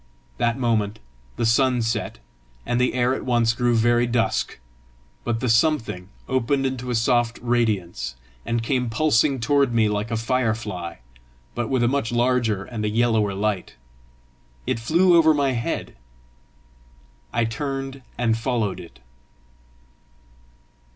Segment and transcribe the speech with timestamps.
[0.39, 0.97] That moment
[1.35, 2.17] the sun set,
[2.65, 4.57] and the air at once grew very dusk,
[5.23, 10.17] but the something opened into a soft radiance, and came pulsing toward me like a
[10.17, 11.01] fire fly,
[11.53, 13.75] but with a much larger and a yellower light.
[14.65, 15.95] It flew over my head.
[17.31, 19.01] I turned and followed it.